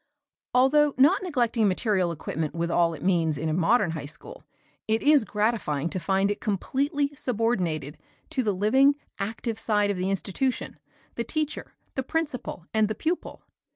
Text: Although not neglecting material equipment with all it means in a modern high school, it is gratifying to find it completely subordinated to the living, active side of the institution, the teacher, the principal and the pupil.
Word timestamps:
Although 0.55 0.95
not 0.97 1.21
neglecting 1.21 1.67
material 1.67 2.11
equipment 2.11 2.55
with 2.55 2.71
all 2.71 2.95
it 2.95 3.03
means 3.03 3.37
in 3.37 3.49
a 3.49 3.53
modern 3.53 3.91
high 3.91 4.07
school, 4.07 4.43
it 4.87 5.03
is 5.03 5.23
gratifying 5.23 5.89
to 5.91 5.99
find 5.99 6.31
it 6.31 6.41
completely 6.41 7.13
subordinated 7.15 7.99
to 8.31 8.41
the 8.41 8.51
living, 8.51 8.95
active 9.19 9.59
side 9.59 9.91
of 9.91 9.97
the 9.97 10.09
institution, 10.09 10.79
the 11.13 11.23
teacher, 11.23 11.75
the 11.93 12.01
principal 12.01 12.65
and 12.73 12.87
the 12.87 12.95
pupil. 12.95 13.43